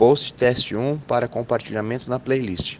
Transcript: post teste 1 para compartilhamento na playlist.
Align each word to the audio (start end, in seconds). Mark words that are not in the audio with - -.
post 0.00 0.32
teste 0.32 0.74
1 0.74 0.98
para 1.00 1.28
compartilhamento 1.28 2.08
na 2.08 2.18
playlist. 2.18 2.78